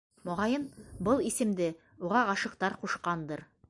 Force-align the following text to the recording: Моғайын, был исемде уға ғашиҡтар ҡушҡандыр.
Моғайын, 0.29 0.65
был 1.09 1.21
исемде 1.33 1.69
уға 2.09 2.27
ғашиҡтар 2.35 2.83
ҡушҡандыр. 2.85 3.51